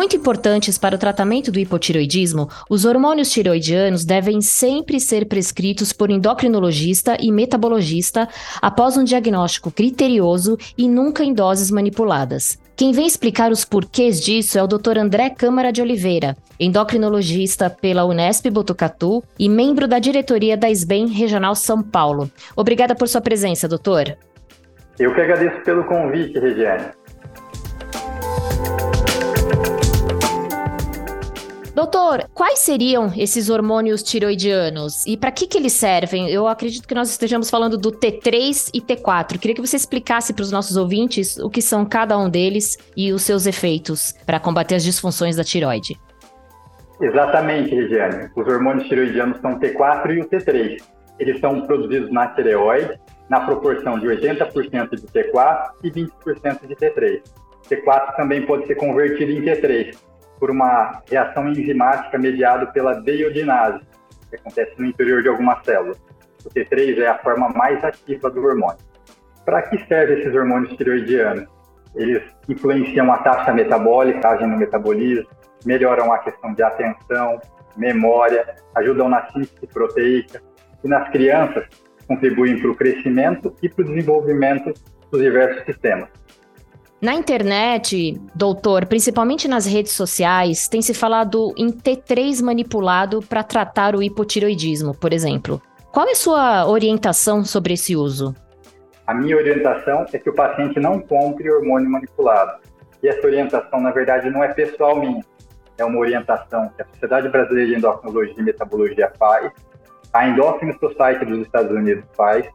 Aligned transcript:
Muito 0.00 0.16
importantes 0.16 0.78
para 0.78 0.96
o 0.96 0.98
tratamento 0.98 1.52
do 1.52 1.58
hipotiroidismo, 1.58 2.48
os 2.70 2.86
hormônios 2.86 3.30
tiroidianos 3.30 4.02
devem 4.02 4.40
sempre 4.40 4.98
ser 4.98 5.26
prescritos 5.26 5.92
por 5.92 6.10
endocrinologista 6.10 7.18
e 7.20 7.30
metabologista 7.30 8.26
após 8.62 8.96
um 8.96 9.04
diagnóstico 9.04 9.70
criterioso 9.70 10.56
e 10.78 10.88
nunca 10.88 11.22
em 11.22 11.34
doses 11.34 11.70
manipuladas. 11.70 12.58
Quem 12.74 12.92
vem 12.92 13.06
explicar 13.06 13.52
os 13.52 13.62
porquês 13.62 14.22
disso 14.22 14.58
é 14.58 14.62
o 14.62 14.66
Dr. 14.66 14.96
André 14.96 15.28
Câmara 15.28 15.70
de 15.70 15.82
Oliveira, 15.82 16.34
endocrinologista 16.58 17.68
pela 17.68 18.06
Unesp 18.06 18.48
Botucatu 18.48 19.22
e 19.38 19.50
membro 19.50 19.86
da 19.86 19.98
diretoria 19.98 20.56
da 20.56 20.70
SBEM 20.70 21.08
Regional 21.08 21.54
São 21.54 21.82
Paulo. 21.82 22.30
Obrigada 22.56 22.94
por 22.94 23.06
sua 23.06 23.20
presença, 23.20 23.68
doutor. 23.68 24.16
Eu 24.98 25.14
que 25.14 25.20
agradeço 25.20 25.62
pelo 25.62 25.84
convite, 25.84 26.38
Regiane. 26.38 26.86
Doutor, 31.80 32.28
quais 32.34 32.58
seriam 32.58 33.10
esses 33.16 33.48
hormônios 33.48 34.02
tiroidianos 34.02 35.06
e 35.06 35.16
para 35.16 35.30
que, 35.30 35.46
que 35.46 35.56
eles 35.56 35.72
servem? 35.72 36.28
Eu 36.28 36.46
acredito 36.46 36.86
que 36.86 36.94
nós 36.94 37.08
estejamos 37.08 37.48
falando 37.48 37.78
do 37.78 37.90
T3 37.90 38.68
e 38.74 38.82
T4. 38.82 39.38
Queria 39.38 39.54
que 39.54 39.62
você 39.62 39.76
explicasse 39.76 40.34
para 40.34 40.42
os 40.42 40.52
nossos 40.52 40.76
ouvintes 40.76 41.38
o 41.38 41.48
que 41.48 41.62
são 41.62 41.86
cada 41.86 42.18
um 42.18 42.28
deles 42.28 42.76
e 42.94 43.14
os 43.14 43.22
seus 43.22 43.46
efeitos 43.46 44.12
para 44.26 44.38
combater 44.38 44.74
as 44.74 44.84
disfunções 44.84 45.36
da 45.36 45.42
tiroide. 45.42 45.98
Exatamente, 47.00 47.74
Regiane. 47.74 48.28
Os 48.36 48.46
hormônios 48.46 48.86
tiroidianos 48.86 49.40
são 49.40 49.54
o 49.54 49.58
T4 49.58 50.16
e 50.16 50.20
o 50.20 50.28
T3. 50.28 50.82
Eles 51.18 51.40
são 51.40 51.62
produzidos 51.62 52.12
na 52.12 52.26
tireoide 52.34 53.00
na 53.30 53.40
proporção 53.40 53.98
de 53.98 54.06
80% 54.06 54.96
de 54.96 55.06
T4 55.06 55.70
e 55.82 55.90
20% 55.90 56.66
de 56.66 56.76
T3. 56.76 57.22
T4 57.70 58.16
também 58.16 58.44
pode 58.44 58.66
ser 58.66 58.74
convertido 58.74 59.32
em 59.32 59.40
T3 59.40 60.09
por 60.40 60.50
uma 60.50 61.02
reação 61.08 61.48
enzimática 61.48 62.18
mediada 62.18 62.66
pela 62.66 62.94
deiodinase, 62.94 63.80
que 64.30 64.36
acontece 64.36 64.72
no 64.78 64.86
interior 64.86 65.22
de 65.22 65.28
algumas 65.28 65.62
células. 65.64 66.00
O 66.44 66.48
T3 66.48 66.98
é 66.98 67.08
a 67.08 67.18
forma 67.18 67.50
mais 67.50 67.84
ativa 67.84 68.30
do 68.30 68.42
hormônio. 68.42 68.78
Para 69.44 69.62
que 69.62 69.78
servem 69.86 70.18
esses 70.18 70.34
hormônios 70.34 70.74
tiroidianos? 70.76 71.46
Eles 71.94 72.22
influenciam 72.48 73.12
a 73.12 73.18
taxa 73.18 73.52
metabólica, 73.52 74.28
agem 74.28 74.46
no 74.46 74.56
metabolismo, 74.56 75.28
melhoram 75.66 76.12
a 76.12 76.18
questão 76.18 76.54
de 76.54 76.62
atenção, 76.62 77.38
memória, 77.76 78.54
ajudam 78.76 79.08
na 79.08 79.26
síntese 79.30 79.66
proteica 79.66 80.40
e 80.82 80.88
nas 80.88 81.08
crianças 81.10 81.66
contribuem 82.06 82.60
para 82.60 82.70
o 82.70 82.74
crescimento 82.74 83.54
e 83.62 83.68
para 83.68 83.82
o 83.82 83.88
desenvolvimento 83.88 84.72
dos 85.10 85.20
diversos 85.20 85.64
sistemas. 85.64 86.08
Na 87.00 87.14
internet, 87.14 88.20
doutor, 88.34 88.84
principalmente 88.84 89.48
nas 89.48 89.64
redes 89.64 89.92
sociais, 89.92 90.68
tem 90.68 90.82
se 90.82 90.92
falado 90.92 91.54
em 91.56 91.68
T3 91.68 92.42
manipulado 92.42 93.22
para 93.22 93.42
tratar 93.42 93.96
o 93.96 94.02
hipotiroidismo, 94.02 94.94
por 94.94 95.10
exemplo. 95.10 95.62
Qual 95.90 96.06
é 96.06 96.10
a 96.10 96.14
sua 96.14 96.68
orientação 96.68 97.42
sobre 97.42 97.72
esse 97.72 97.96
uso? 97.96 98.34
A 99.06 99.14
minha 99.14 99.34
orientação 99.34 100.04
é 100.12 100.18
que 100.18 100.28
o 100.28 100.34
paciente 100.34 100.78
não 100.78 101.00
compre 101.00 101.50
hormônio 101.50 101.90
manipulado. 101.90 102.60
E 103.02 103.08
essa 103.08 103.26
orientação, 103.26 103.80
na 103.80 103.90
verdade, 103.90 104.28
não 104.28 104.44
é 104.44 104.48
pessoal 104.48 105.00
minha. 105.00 105.24
É 105.78 105.84
uma 105.86 105.98
orientação 105.98 106.70
que 106.76 106.82
a 106.82 106.86
Sociedade 106.86 107.30
Brasileira 107.30 107.70
de 107.70 107.76
Endocrinologia 107.78 108.34
e 108.38 108.42
Metabologia 108.42 109.10
faz, 109.18 109.50
a 110.12 110.28
Endocrine 110.28 110.76
Society 110.78 111.24
dos 111.24 111.46
Estados 111.46 111.72
Unidos 111.72 112.04
faz, 112.14 112.46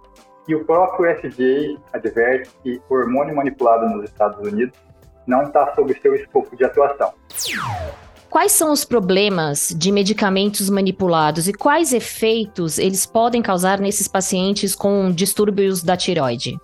e 0.48 0.56
o 0.56 0.64
próprio 0.64 1.14
FDA 1.16 1.82
adverte 1.94 2.50
que 2.64 2.82
o 2.90 2.94
hormônio 2.94 3.36
manipulado 3.36 3.90
nos 3.90 4.06
Estados 4.06 4.40
Unidos 4.48 4.78
não 5.26 5.44
está 5.44 5.74
sob 5.74 6.00
seu 6.00 6.16
escopo 6.16 6.56
de 6.56 6.64
atuação. 6.64 7.14
Quais 8.30 8.52
são 8.52 8.72
os 8.72 8.84
problemas 8.84 9.74
de 9.76 9.92
medicamentos 9.92 10.70
manipulados 10.70 11.48
e 11.48 11.54
quais 11.54 11.94
efeitos 11.94 12.78
eles 12.78 13.06
podem 13.06 13.42
causar 13.42 13.80
nesses 13.80 14.08
pacientes 14.08 14.76
com 14.76 15.12
distúrbios 15.12 15.82
da 15.82 15.96
tiroide? 15.96 16.58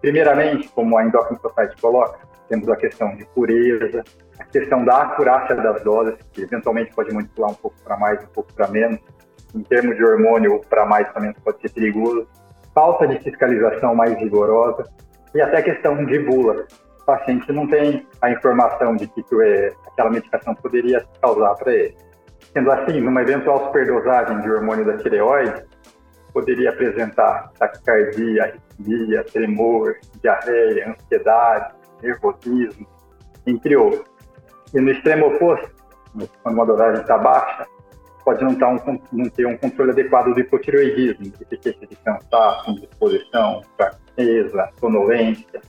Primeiramente, 0.00 0.68
como 0.68 0.96
a 0.96 1.04
Endocrine 1.04 1.40
Society 1.40 1.80
coloca, 1.80 2.20
temos 2.48 2.68
a 2.68 2.76
questão 2.76 3.16
de 3.16 3.26
pureza, 3.26 4.04
a 4.38 4.44
questão 4.44 4.84
da 4.84 5.02
acurácia 5.02 5.56
das 5.56 5.82
doses, 5.82 6.14
que 6.32 6.42
eventualmente 6.42 6.94
pode 6.94 7.12
manipular 7.12 7.50
um 7.50 7.54
pouco 7.54 7.76
para 7.82 7.96
mais, 7.96 8.22
um 8.22 8.28
pouco 8.28 8.52
para 8.54 8.68
menos. 8.68 9.00
Em 9.54 9.62
termos 9.62 9.96
de 9.96 10.04
hormônio, 10.04 10.60
para 10.70 10.86
mais 10.86 11.08
ou 11.14 11.22
menos 11.22 11.38
pode 11.42 11.60
ser 11.60 11.70
perigoso 11.70 12.28
falta 12.76 13.06
de 13.06 13.18
fiscalização 13.20 13.94
mais 13.94 14.14
rigorosa 14.18 14.84
e 15.34 15.40
até 15.40 15.62
questão 15.62 16.04
de 16.04 16.18
bula. 16.18 16.66
O 17.00 17.04
paciente 17.06 17.50
não 17.50 17.66
tem 17.66 18.06
a 18.20 18.30
informação 18.30 18.94
de 18.96 19.06
que 19.06 19.24
é, 19.42 19.72
aquela 19.86 20.10
medicação 20.10 20.54
poderia 20.54 21.02
causar 21.22 21.54
para 21.54 21.72
ele. 21.72 21.96
Sendo 22.52 22.70
assim, 22.70 23.00
numa 23.00 23.22
eventual 23.22 23.64
superdosagem 23.64 24.40
de 24.42 24.50
hormônio 24.50 24.84
da 24.84 24.98
tireoide, 24.98 25.64
poderia 26.34 26.68
apresentar 26.68 27.50
taquicardia, 27.58 28.44
arritmia, 28.44 29.24
tremor, 29.24 29.96
diarreia, 30.20 30.90
ansiedade, 30.90 31.74
nervosismo, 32.02 32.86
entre 33.46 33.74
outros. 33.74 34.04
E 34.74 34.80
no 34.80 34.90
extremo 34.90 35.28
oposto, 35.28 35.70
quando 36.42 36.54
uma 36.56 36.66
dosagem 36.66 37.00
está 37.00 37.16
baixa, 37.16 37.66
pode 38.26 38.44
não, 38.44 38.56
tá 38.56 38.68
um, 38.68 38.98
não 39.12 39.30
ter 39.30 39.46
um 39.46 39.56
controle 39.56 39.92
adequado 39.92 40.34
do 40.34 40.40
hipotireoidismo, 40.40 41.32
deficiência 41.48 41.86
de 41.86 41.94
cansaço, 41.94 42.72
indisposição, 42.72 43.62
fraqueza, 43.76 44.68
sonolência. 44.80 45.62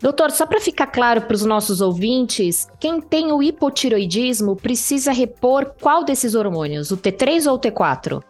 Doutor, 0.00 0.32
só 0.32 0.44
para 0.44 0.60
ficar 0.60 0.88
claro 0.88 1.22
para 1.22 1.34
os 1.34 1.44
nossos 1.44 1.80
ouvintes, 1.80 2.68
quem 2.80 3.00
tem 3.00 3.32
o 3.32 3.40
hipotireoidismo 3.40 4.56
precisa 4.56 5.12
repor 5.12 5.72
qual 5.80 6.02
desses 6.02 6.34
hormônios, 6.34 6.90
o 6.90 6.96
T3 6.96 7.48
ou 7.48 7.56
o 7.56 7.60
T4? 7.60 8.24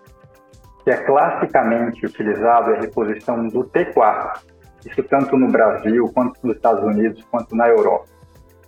Que 0.85 0.91
é 0.91 0.97
classicamente 0.99 2.05
utilizado 2.05 2.73
é 2.73 2.77
a 2.77 2.81
reposição 2.81 3.49
do 3.49 3.65
T4. 3.65 4.41
Isso 4.85 5.03
tanto 5.05 5.39
no 5.39 5.49
Brasil, 5.49 6.11
quanto 6.13 6.39
nos 6.43 6.57
Estados 6.57 6.85
Unidos, 6.85 7.25
quanto 7.31 7.57
na 7.57 7.67
Europa. 7.69 8.09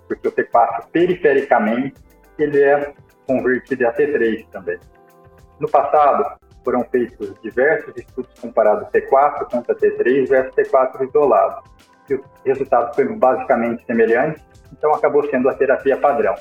Porque 0.09 0.27
o 0.27 0.33
T4, 0.33 0.87
perifericamente, 0.91 1.95
ele 2.39 2.61
é 2.61 2.95
convertida 3.31 3.89
a 3.89 3.95
T3 3.95 4.47
também. 4.51 4.79
No 5.61 5.69
passado, 5.69 6.39
foram 6.65 6.85
feitos 6.91 7.33
diversos 7.43 7.97
estudos 7.97 8.33
comparados 8.41 8.89
T4 8.89 9.51
contra 9.51 9.75
T3 9.75 10.29
versus 10.29 10.55
T4 10.55 11.09
isolado. 11.09 11.63
E 12.09 12.15
o 12.15 12.25
resultado 12.45 12.95
foi 12.95 13.07
basicamente 13.15 13.85
semelhante, 13.87 14.43
então 14.73 14.93
acabou 14.93 15.29
sendo 15.31 15.49
a 15.49 15.55
terapia 15.55 15.97
padrão, 15.97 16.35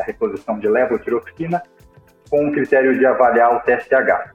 a 0.00 0.04
reposição 0.04 0.58
de 0.58 0.68
levotiroxina 0.68 1.62
com 2.30 2.48
o 2.48 2.52
critério 2.52 2.98
de 2.98 3.04
avaliar 3.04 3.56
o 3.56 3.60
TSH. 3.60 4.34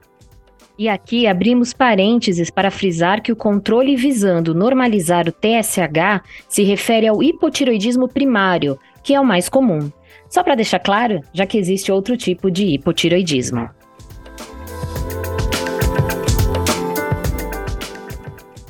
E 0.78 0.88
aqui 0.88 1.26
abrimos 1.26 1.74
parênteses 1.74 2.50
para 2.50 2.70
frisar 2.70 3.22
que 3.22 3.30
o 3.30 3.36
controle 3.36 3.94
visando 3.94 4.54
normalizar 4.54 5.28
o 5.28 5.32
TSH 5.32 6.22
se 6.48 6.62
refere 6.62 7.06
ao 7.06 7.22
hipotiroidismo 7.22 8.08
primário, 8.08 8.78
que 9.02 9.14
é 9.14 9.20
o 9.20 9.24
mais 9.24 9.48
comum. 9.48 9.90
Só 10.32 10.42
para 10.42 10.54
deixar 10.54 10.78
claro, 10.78 11.20
já 11.30 11.44
que 11.44 11.58
existe 11.58 11.92
outro 11.92 12.16
tipo 12.16 12.50
de 12.50 12.64
hipotiroidismo. 12.64 13.68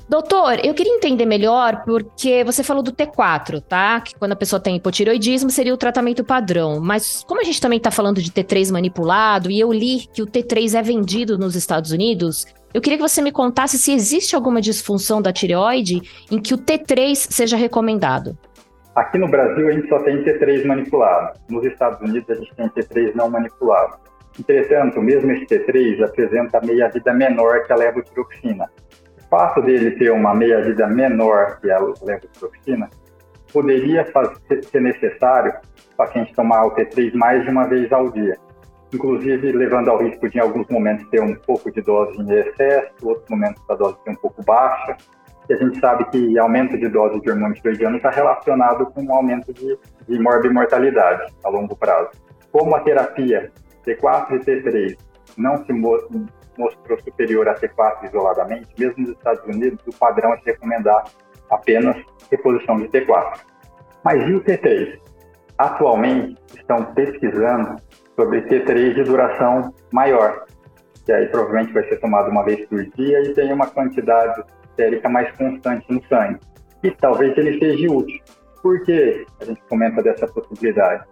Doutor, 0.08 0.58
eu 0.64 0.74
queria 0.74 0.96
entender 0.96 1.24
melhor 1.24 1.84
porque 1.84 2.42
você 2.42 2.64
falou 2.64 2.82
do 2.82 2.90
T4, 2.90 3.62
tá? 3.62 4.00
Que 4.00 4.12
quando 4.16 4.32
a 4.32 4.36
pessoa 4.36 4.58
tem 4.58 4.74
hipotiroidismo 4.74 5.50
seria 5.50 5.72
o 5.72 5.76
tratamento 5.76 6.24
padrão. 6.24 6.80
Mas 6.80 7.22
como 7.28 7.40
a 7.40 7.44
gente 7.44 7.60
também 7.60 7.76
está 7.76 7.92
falando 7.92 8.20
de 8.20 8.32
T3 8.32 8.72
manipulado 8.72 9.48
e 9.48 9.60
eu 9.60 9.72
li 9.72 10.08
que 10.12 10.20
o 10.20 10.26
T3 10.26 10.74
é 10.74 10.82
vendido 10.82 11.38
nos 11.38 11.54
Estados 11.54 11.92
Unidos, 11.92 12.44
eu 12.74 12.80
queria 12.80 12.98
que 12.98 13.08
você 13.08 13.22
me 13.22 13.30
contasse 13.30 13.78
se 13.78 13.92
existe 13.92 14.34
alguma 14.34 14.60
disfunção 14.60 15.22
da 15.22 15.32
tireoide 15.32 16.03
em 16.28 16.41
que 16.41 16.54
o 16.54 16.58
T3 16.58 17.15
seja 17.15 17.56
recomendado. 17.56 18.36
Aqui 18.94 19.16
no 19.16 19.27
Brasil, 19.27 19.68
a 19.68 19.72
gente 19.72 19.89
só 19.89 19.98
tem 20.00 20.22
T3 20.22 20.66
manipulado. 20.66 21.39
Nos 21.48 21.65
Estados 21.65 21.98
Unidos, 22.06 22.28
a 22.28 22.34
gente 22.34 22.54
tem 22.54 22.68
T3 22.68 23.15
não 23.15 23.30
manipulado. 23.30 23.97
Entretanto, 24.39 25.00
mesmo 25.00 25.30
esse 25.33 25.47
T3 25.47 26.04
apresenta 26.04 26.60
meia-vida 26.60 27.12
menor 27.15 27.65
que 27.65 27.72
a 27.72 27.77
levotiroxina. 27.77 28.71
O 29.18 29.28
fato 29.30 29.62
dele 29.62 29.92
ter 29.92 30.10
uma 30.12 30.34
meia-vida 30.34 30.86
menor 30.86 31.59
que 31.60 31.71
a 31.71 31.78
levotiroxina 31.78 32.91
poderia 33.50 34.04
fazer, 34.12 34.62
ser 34.62 34.83
necessário 34.83 35.54
o 35.92 35.97
paciente 35.97 36.34
tomar 36.34 36.66
o 36.66 36.74
T3 36.74 37.15
mais 37.15 37.44
de 37.44 37.50
uma 37.50 37.66
vez 37.66 37.91
ao 37.92 38.10
dia, 38.10 38.36
inclusive 38.92 39.53
levando 39.53 39.89
ao 39.89 40.03
risco 40.03 40.28
de, 40.28 40.36
em 40.36 40.41
alguns 40.41 40.66
momentos, 40.68 41.09
ter 41.09 41.22
um 41.22 41.34
pouco 41.34 41.71
de 41.71 41.80
dose 41.80 42.18
em 42.21 42.30
excesso, 42.30 42.92
outros 43.03 43.28
momentos 43.30 43.62
a 43.71 43.74
dose 43.74 43.97
ser 44.04 44.10
um 44.10 44.16
pouco 44.16 44.42
baixa, 44.44 44.97
que 45.57 45.65
a 45.65 45.66
gente 45.66 45.78
sabe 45.81 46.04
que 46.07 46.39
aumento 46.39 46.78
de 46.78 46.89
dose 46.89 47.21
de 47.21 47.31
hormônio 47.31 47.54
tiroidiano 47.54 47.97
está 47.97 48.10
relacionado 48.10 48.87
com 48.87 49.03
um 49.03 49.15
aumento 49.15 49.53
de, 49.53 49.78
de 50.09 50.19
morbimortalidade 50.19 51.33
a 51.45 51.49
longo 51.49 51.77
prazo. 51.77 52.10
Como 52.51 52.75
a 52.75 52.81
terapia 52.81 53.51
T4 53.87 54.33
e 54.33 54.39
T3 54.39 54.97
não 55.37 55.65
se 55.65 55.72
mostrou 55.72 57.01
superior 57.01 57.49
a 57.49 57.54
T4 57.54 58.04
isoladamente, 58.04 58.69
mesmo 58.78 59.03
nos 59.03 59.10
Estados 59.10 59.45
Unidos, 59.45 59.78
o 59.87 59.99
padrão 59.99 60.33
é 60.34 60.41
recomendar 60.45 61.04
apenas 61.51 61.97
reposição 62.31 62.77
de 62.77 62.89
T4. 62.89 63.41
Mas 64.04 64.28
e 64.28 64.34
o 64.34 64.43
T3? 64.43 65.01
atualmente 65.59 66.37
estão 66.57 66.84
pesquisando 66.95 67.77
sobre 68.16 68.43
T3 68.43 68.95
de 68.95 69.04
duração 69.04 69.72
maior, 69.93 70.45
que 71.04 71.13
aí 71.13 71.27
provavelmente 71.28 71.72
vai 71.72 71.84
ser 71.89 72.01
tomado 72.01 72.31
uma 72.31 72.43
vez 72.43 72.66
por 72.66 72.84
dia 72.84 73.22
e 73.22 73.34
tem 73.34 73.53
uma 73.53 73.66
quantidade 73.66 74.43
sérica 74.77 75.09
mais 75.09 75.30
constante 75.36 75.86
no 75.89 76.03
sangue. 76.07 76.39
E 76.83 76.91
talvez 76.91 77.36
ele 77.36 77.59
seja 77.59 77.92
útil. 77.92 78.21
Por 78.63 78.83
que 78.84 79.27
a 79.41 79.45
gente 79.45 79.60
comenta 79.69 80.03
dessa 80.03 80.27
possibilidade? 80.27 81.04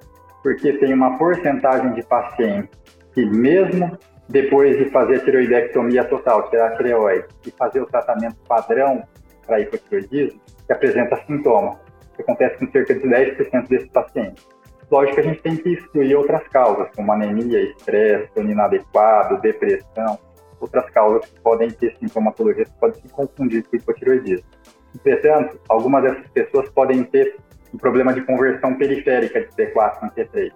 Porque 0.43 0.73
tem 0.75 0.93
uma 0.95 1.19
porcentagem 1.19 1.93
de 1.95 2.03
pacientes 2.05 2.71
que, 3.13 3.25
mesmo 3.27 3.99
depois 4.29 4.79
de 4.79 4.89
fazer 4.91 5.17
a 5.17 5.25
tiroidectomia 5.25 6.05
total, 6.05 6.49
tirar 6.49 6.69
a 6.69 6.77
tireoide 6.77 7.27
e 7.47 7.51
fazer 7.51 7.81
o 7.81 7.87
tratamento 7.87 8.37
padrão 8.49 9.03
para 9.47 9.61
hipotiroidismo, 9.61 10.41
que 10.67 10.73
apresenta 10.73 11.17
sintomas, 11.27 11.77
que 12.15 12.23
acontece 12.23 12.59
com 12.59 12.71
cerca 12.71 12.95
de 12.95 13.01
10% 13.01 13.69
desses 13.69 13.89
pacientes. 13.91 14.47
Lógico 14.91 15.17
que 15.17 15.21
a 15.21 15.25
gente 15.25 15.43
tem 15.43 15.57
que 15.57 15.73
excluir 15.73 16.15
outras 16.17 16.47
causas, 16.49 16.89
como 16.95 17.13
anemia, 17.13 17.61
estresse, 17.61 18.31
sono 18.35 18.51
inadequado, 18.51 19.41
depressão, 19.41 20.19
outras 20.61 20.89
causas 20.91 21.29
que 21.29 21.41
podem 21.41 21.71
ter 21.71 21.97
sintomatologia 21.99 22.65
que 22.65 22.79
podem 22.79 23.01
se 23.01 23.09
confundir 23.09 23.65
com 23.65 23.77
hipotiroidismo. 23.77 24.47
Entretanto, 24.95 25.61
algumas 25.69 26.03
dessas 26.03 26.29
pessoas 26.29 26.69
podem 26.71 27.05
ter 27.05 27.37
um 27.73 27.79
problema 27.79 28.13
de 28.13 28.23
conversão 28.23 28.75
periférica 28.75 29.41
de 29.41 29.49
T4 29.49 30.05
em 30.05 30.09
T3. 30.09 30.53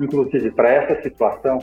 Inclusive, 0.00 0.50
para 0.50 0.70
essa 0.70 1.02
situação, 1.02 1.58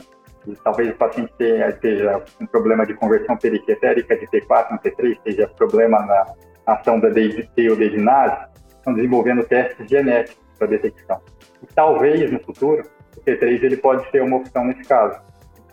talvez 0.62 0.90
o 0.90 0.94
paciente 0.96 1.32
esteja 1.40 2.22
um 2.40 2.46
problema 2.46 2.86
de 2.86 2.94
conversão 2.94 3.36
periférica 3.36 4.16
de 4.16 4.26
T4 4.26 4.72
em 4.72 4.78
T3, 4.78 5.18
seja 5.24 5.48
problema 5.48 6.00
na 6.00 6.26
ação 6.66 7.00
da 7.00 7.08
teodesinase, 7.54 8.46
estão 8.76 8.94
desenvolvendo 8.94 9.44
testes 9.44 9.88
genéticos 9.88 10.44
para 10.58 10.68
detecção. 10.68 11.20
E 11.62 11.66
talvez 11.74 12.30
no 12.30 12.40
futuro, 12.40 12.82
o 13.16 13.20
T3 13.20 13.62
ele 13.62 13.76
pode 13.76 14.08
ser 14.10 14.22
uma 14.22 14.38
opção 14.38 14.64
nesse 14.64 14.82
caso. 14.84 15.20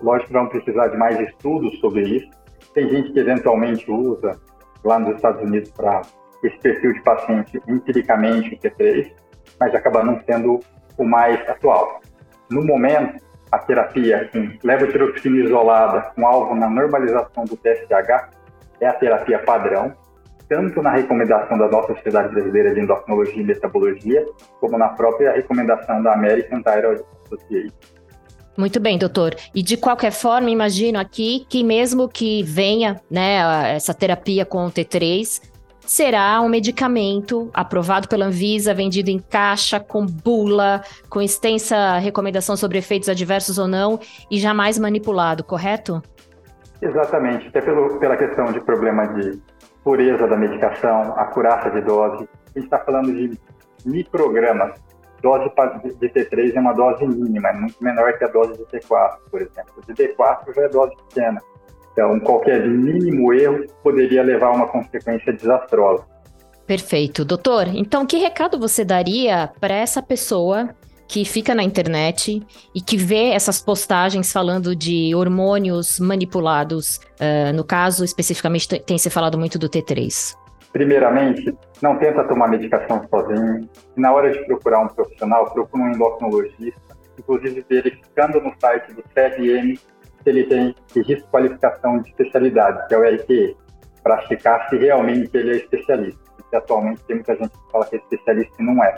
Lógico 0.03 0.27
que 0.27 0.33
vamos 0.33 0.51
precisar 0.51 0.87
de 0.89 0.97
mais 0.97 1.17
estudos 1.17 1.79
sobre 1.79 2.01
isso. 2.01 2.29
Tem 2.73 2.89
gente 2.89 3.13
que 3.13 3.19
eventualmente 3.19 3.89
usa 3.89 4.37
lá 4.83 4.99
nos 4.99 5.15
Estados 5.15 5.41
Unidos 5.41 5.71
para 5.71 6.01
esse 6.43 6.59
perfil 6.59 6.93
de 6.93 7.01
paciente 7.03 7.61
empiricamente 7.67 8.53
o 8.53 8.59
T3, 8.59 9.11
mas 9.59 9.73
acaba 9.73 10.03
não 10.03 10.21
sendo 10.25 10.59
o 10.97 11.05
mais 11.05 11.39
atual. 11.47 12.01
No 12.51 12.65
momento, 12.65 13.23
a 13.49 13.59
terapia 13.59 14.29
com 14.33 14.51
levotiroxina 14.63 15.45
isolada 15.45 16.01
com 16.13 16.27
alvo 16.27 16.53
na 16.53 16.69
normalização 16.69 17.45
do 17.45 17.55
TSH 17.55 18.29
é 18.81 18.87
a 18.87 18.93
terapia 18.93 19.39
padrão, 19.39 19.93
tanto 20.49 20.81
na 20.81 20.91
recomendação 20.91 21.57
da 21.57 21.69
nossa 21.69 21.93
Sociedade 21.95 22.33
Brasileira 22.33 22.73
de 22.73 22.81
Endocrinologia 22.81 23.41
e 23.41 23.45
Metabologia, 23.45 24.25
como 24.59 24.77
na 24.77 24.89
própria 24.89 25.31
recomendação 25.31 26.03
da 26.03 26.13
American 26.13 26.61
Thyroid 26.61 27.03
Association. 27.25 28.02
Muito 28.57 28.79
bem, 28.79 28.97
doutor. 28.97 29.35
E 29.53 29.63
de 29.63 29.75
qualquer 29.77 30.11
forma, 30.11 30.49
imagino 30.49 30.99
aqui 30.99 31.45
que 31.49 31.63
mesmo 31.63 32.07
que 32.07 32.43
venha 32.43 33.01
né, 33.09 33.75
essa 33.75 33.93
terapia 33.93 34.45
com 34.45 34.65
o 34.65 34.71
T3, 34.71 35.41
será 35.85 36.39
um 36.41 36.49
medicamento 36.49 37.49
aprovado 37.53 38.07
pela 38.07 38.25
Anvisa, 38.25 38.73
vendido 38.73 39.09
em 39.09 39.19
caixa, 39.19 39.79
com 39.79 40.05
bula, 40.05 40.81
com 41.09 41.21
extensa 41.21 41.97
recomendação 41.97 42.55
sobre 42.55 42.77
efeitos 42.77 43.09
adversos 43.09 43.57
ou 43.57 43.67
não, 43.67 43.99
e 44.29 44.39
jamais 44.39 44.77
manipulado, 44.77 45.43
correto? 45.43 46.01
Exatamente, 46.81 47.47
até 47.47 47.61
pelo, 47.61 47.97
pela 47.99 48.17
questão 48.17 48.51
de 48.51 48.59
problema 48.61 49.07
de 49.07 49.39
pureza 49.83 50.27
da 50.27 50.37
medicação, 50.37 51.13
acurácia 51.17 51.71
de 51.71 51.81
dose. 51.81 52.27
A 52.55 52.59
gente 52.59 52.65
está 52.65 52.79
falando 52.79 53.13
de 53.13 53.37
microgramas. 53.85 54.79
Dose 55.23 55.49
de 56.01 56.09
T3 56.09 56.53
é 56.53 56.59
uma 56.59 56.73
dose 56.73 57.07
mínima, 57.07 57.47
é 57.47 57.53
muito 57.53 57.81
menor 57.81 58.11
que 58.17 58.25
a 58.25 58.27
dose 58.27 58.57
de 58.57 58.65
T4, 58.65 59.19
por 59.31 59.41
exemplo. 59.41 59.81
De 59.87 59.93
T4 59.93 60.53
já 60.53 60.63
é 60.63 60.67
dose 60.67 60.93
pequena. 61.07 61.41
Então, 61.93 62.19
qualquer 62.19 62.67
mínimo 62.67 63.33
erro 63.33 63.65
poderia 63.81 64.21
levar 64.21 64.47
a 64.47 64.51
uma 64.51 64.67
consequência 64.67 65.31
desastrosa. 65.31 66.03
Perfeito. 66.67 67.23
Doutor, 67.23 67.67
então 67.69 68.05
que 68.05 68.17
recado 68.17 68.59
você 68.59 68.83
daria 68.83 69.49
para 69.61 69.73
essa 69.73 70.01
pessoa 70.01 70.69
que 71.07 71.23
fica 71.23 71.55
na 71.55 71.63
internet 71.63 72.45
e 72.75 72.81
que 72.81 72.97
vê 72.97 73.29
essas 73.29 73.61
postagens 73.61 74.31
falando 74.31 74.75
de 74.75 75.15
hormônios 75.15 75.99
manipulados? 75.99 76.97
Uh, 76.97 77.53
no 77.55 77.63
caso, 77.63 78.03
especificamente, 78.03 78.67
tem 78.79 78.97
se 78.97 79.09
falado 79.09 79.37
muito 79.37 79.57
do 79.57 79.69
T3. 79.69 80.35
Primeiramente, 80.73 81.55
não 81.81 81.97
tenta 81.97 82.23
tomar 82.27 82.49
medicação 82.49 83.07
sozinho. 83.07 83.69
Na 83.95 84.11
hora 84.11 84.31
de 84.31 84.43
procurar 84.45 84.79
um 84.79 84.87
profissional, 84.87 85.53
procura 85.53 85.83
um 85.83 85.91
endocrinologista, 85.91 86.97
inclusive 87.17 87.63
verificando 87.69 88.41
no 88.41 88.51
site 88.59 88.91
do 88.93 89.03
CRM 89.03 89.77
ele 90.25 90.45
tem 90.45 90.75
registro 90.95 91.25
de 91.25 91.31
qualificação 91.31 91.99
de 91.99 92.09
especialidade, 92.09 92.87
que 92.87 92.93
é 92.93 92.97
o 92.97 93.03
RQE, 93.03 93.57
para 94.01 94.21
checar 94.21 94.69
se 94.69 94.77
realmente 94.77 95.29
ele 95.35 95.51
é 95.51 95.55
especialista. 95.57 96.19
Porque 96.37 96.55
atualmente 96.55 97.03
tem 97.03 97.17
muita 97.17 97.35
gente 97.35 97.51
que 97.51 97.71
fala 97.71 97.85
que 97.85 97.95
é 97.95 97.99
especialista 97.99 98.55
e 98.59 98.65
não 98.65 98.83
é. 98.83 98.95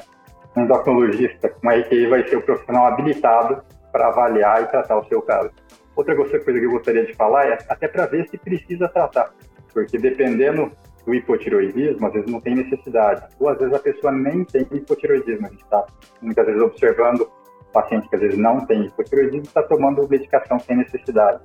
Um 0.56 0.64
endocrinologista 0.64 1.50
com 1.50 1.70
RQE 1.70 2.08
vai 2.08 2.28
ser 2.28 2.38
o 2.38 2.42
profissional 2.42 2.88
habilitado 2.88 3.64
para 3.92 4.08
avaliar 4.08 4.64
e 4.64 4.68
tratar 4.68 4.98
o 4.98 5.06
seu 5.06 5.22
caso. 5.22 5.52
Outra 5.96 6.16
coisa 6.16 6.40
que 6.40 6.50
eu 6.50 6.72
gostaria 6.72 7.06
de 7.06 7.14
falar 7.14 7.48
é 7.48 7.58
até 7.70 7.88
para 7.88 8.06
ver 8.06 8.28
se 8.30 8.38
precisa 8.38 8.88
tratar, 8.90 9.32
porque 9.74 9.98
dependendo 9.98 10.72
do 11.06 11.14
hipotiroidismo, 11.14 12.08
às 12.08 12.14
vezes 12.14 12.32
não 12.32 12.42
tem 12.42 12.56
necessidade, 12.56 13.28
ou 13.40 13.50
às 13.50 13.58
vezes 13.58 13.74
a 13.74 13.80
pessoa 13.80 14.12
nem 14.12 14.44
tem 14.44 14.68
hipotiroidismo, 14.72 15.48
a 15.48 15.50
gente 15.50 15.64
está 15.64 15.86
muitas 16.22 16.46
vezes 16.46 16.62
observando 16.62 17.30
paciente 17.76 18.08
que 18.08 18.16
às 18.16 18.22
vezes 18.22 18.38
não 18.38 18.66
tem 18.66 18.86
hipotiroidismo 18.86 19.44
está 19.44 19.62
tomando 19.64 20.08
medicação 20.08 20.58
sem 20.60 20.78
necessidade. 20.78 21.42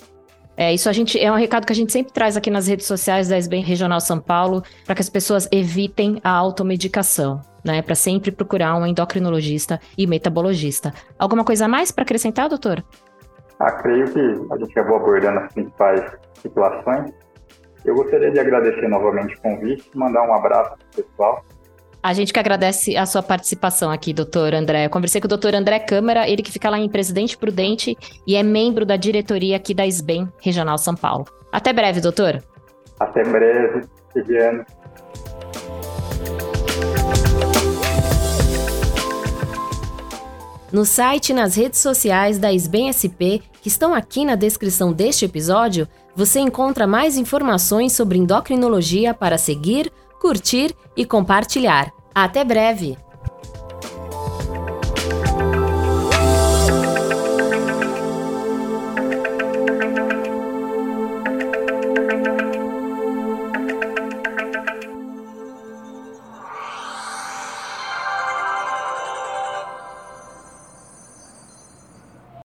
É, 0.56 0.72
isso 0.72 0.88
a 0.88 0.92
gente 0.92 1.18
é 1.18 1.30
um 1.32 1.36
recado 1.36 1.66
que 1.66 1.72
a 1.72 1.76
gente 1.76 1.90
sempre 1.90 2.12
traz 2.12 2.36
aqui 2.36 2.50
nas 2.50 2.68
redes 2.68 2.86
sociais 2.86 3.28
da 3.28 3.38
SBEM 3.38 3.62
Regional 3.62 4.00
São 4.00 4.20
Paulo, 4.20 4.62
para 4.84 4.94
que 4.94 5.00
as 5.00 5.08
pessoas 5.08 5.48
evitem 5.50 6.20
a 6.22 6.30
automedicação, 6.30 7.40
né? 7.64 7.80
Para 7.80 7.94
sempre 7.94 8.30
procurar 8.30 8.76
um 8.76 8.86
endocrinologista 8.86 9.80
e 9.96 10.06
metabologista. 10.06 10.92
Alguma 11.18 11.44
coisa 11.44 11.64
a 11.64 11.68
mais 11.68 11.90
para 11.90 12.02
acrescentar, 12.02 12.48
doutor? 12.48 12.84
Ah, 13.58 13.72
creio 13.72 14.04
que 14.12 14.20
a 14.52 14.58
gente 14.58 14.70
acabou 14.72 14.96
abordando 14.96 15.40
as 15.40 15.52
principais 15.52 16.12
situações. 16.34 17.10
Eu 17.90 17.96
gostaria 17.96 18.30
de 18.30 18.38
agradecer 18.38 18.86
novamente 18.86 19.34
o 19.34 19.40
convite, 19.40 19.90
mandar 19.96 20.22
um 20.22 20.32
abraço 20.32 20.76
para 20.76 21.00
o 21.00 21.04
pessoal 21.04 21.44
a 22.02 22.14
gente 22.14 22.32
que 22.32 22.40
agradece 22.40 22.96
a 22.96 23.04
sua 23.04 23.22
participação 23.22 23.90
aqui, 23.90 24.14
doutor 24.14 24.54
André. 24.54 24.86
Eu 24.86 24.90
conversei 24.90 25.20
com 25.20 25.26
o 25.26 25.28
doutor 25.28 25.54
André 25.54 25.78
Câmara, 25.80 26.26
ele 26.26 26.42
que 26.42 26.50
fica 26.50 26.70
lá 26.70 26.78
em 26.78 26.88
Presidente 26.88 27.36
Prudente 27.36 27.94
e 28.26 28.36
é 28.36 28.42
membro 28.42 28.86
da 28.86 28.96
diretoria 28.96 29.56
aqui 29.56 29.74
da 29.74 29.86
SBEM 29.86 30.26
Regional 30.40 30.78
São 30.78 30.94
Paulo. 30.94 31.26
Até 31.52 31.74
breve, 31.74 32.00
doutor. 32.00 32.42
Até 32.98 33.22
breve, 33.22 33.86
Viviane. 34.14 34.64
No 40.72 40.86
site 40.86 41.30
e 41.30 41.34
nas 41.34 41.54
redes 41.54 41.80
sociais 41.80 42.38
da 42.38 42.50
SBEM 42.50 42.90
SP, 42.94 43.42
que 43.60 43.68
estão 43.68 43.92
aqui 43.92 44.24
na 44.24 44.36
descrição 44.36 44.92
deste 44.92 45.24
episódio, 45.24 45.86
você 46.14 46.40
encontra 46.40 46.86
mais 46.86 47.16
informações 47.16 47.92
sobre 47.92 48.18
endocrinologia 48.18 49.14
para 49.14 49.38
seguir 49.38 49.92
curtir 50.20 50.76
e 50.96 51.04
compartilhar. 51.06 51.90
Até 52.14 52.44
breve! 52.44 53.09